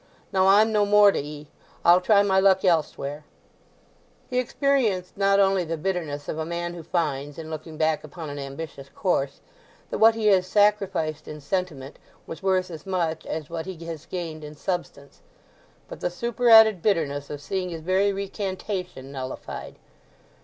[0.33, 3.23] Now I'm no more to 'ee—I'll try my luck elsewhere.'"
[4.31, 8.31] He experienced not only the bitterness of a man who finds, in looking back upon
[8.31, 9.41] an ambitious course,
[9.91, 14.07] that what he has sacrificed in sentiment was worth as much as what he has
[14.07, 15.21] gained in substance;
[15.87, 19.77] but the superadded bitterness of seeing his very recantation nullified.